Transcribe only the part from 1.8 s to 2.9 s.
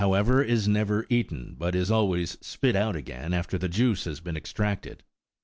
always spit19